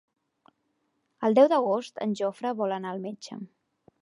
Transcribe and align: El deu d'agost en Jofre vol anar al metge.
El 1.29 1.37
deu 1.41 1.51
d'agost 1.53 2.03
en 2.07 2.19
Jofre 2.23 2.55
vol 2.63 2.77
anar 2.79 2.95
al 2.97 3.07
metge. 3.09 3.43